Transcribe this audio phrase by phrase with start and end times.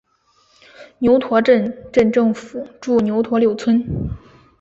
[0.97, 3.85] 牛驼镇镇政府驻牛驼六村。